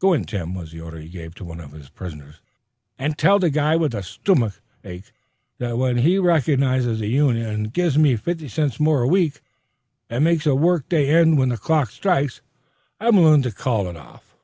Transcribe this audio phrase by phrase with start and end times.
[0.00, 2.40] "Go in, Tim," was the order he gave to one of his prisoners,
[2.98, 5.12] "an' tell the guy with the stomick ache
[5.58, 9.40] that when he recognizes the union an' gives me fifty cents more a week
[10.10, 12.40] an' makes a work day end when the clock strikes,
[12.98, 14.34] I'm willin' to call it off."